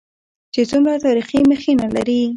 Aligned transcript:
چې 0.53 0.61
څومره 0.71 0.97
تاريخي 1.05 1.39
مخينه 1.51 1.87
لري. 1.95 2.21